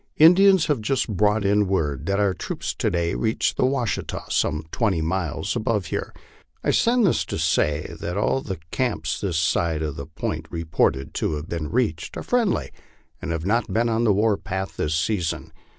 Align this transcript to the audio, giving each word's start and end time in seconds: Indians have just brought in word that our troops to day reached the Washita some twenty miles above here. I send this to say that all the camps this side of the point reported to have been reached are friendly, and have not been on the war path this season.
Indians 0.17 0.65
have 0.65 0.81
just 0.81 1.07
brought 1.15 1.45
in 1.45 1.67
word 1.67 2.07
that 2.07 2.19
our 2.19 2.33
troops 2.33 2.73
to 2.73 2.89
day 2.89 3.13
reached 3.13 3.55
the 3.55 3.67
Washita 3.67 4.23
some 4.29 4.65
twenty 4.71 4.99
miles 4.99 5.55
above 5.55 5.85
here. 5.85 6.11
I 6.63 6.71
send 6.71 7.05
this 7.05 7.23
to 7.25 7.37
say 7.37 7.93
that 7.99 8.17
all 8.17 8.41
the 8.41 8.57
camps 8.71 9.21
this 9.21 9.37
side 9.37 9.83
of 9.83 9.97
the 9.97 10.07
point 10.07 10.47
reported 10.49 11.13
to 11.13 11.35
have 11.35 11.47
been 11.47 11.67
reached 11.69 12.17
are 12.17 12.23
friendly, 12.23 12.71
and 13.21 13.31
have 13.31 13.45
not 13.45 13.71
been 13.71 13.89
on 13.89 14.03
the 14.03 14.11
war 14.11 14.37
path 14.37 14.75
this 14.75 14.95
season. 14.95 15.51